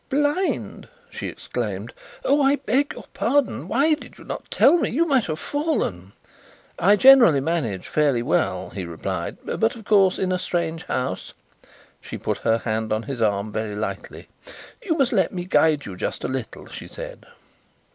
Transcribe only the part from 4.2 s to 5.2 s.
not tell me? You